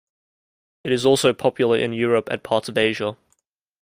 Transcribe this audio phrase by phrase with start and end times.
[0.83, 3.17] It is also popular in Europe and parts of Asia.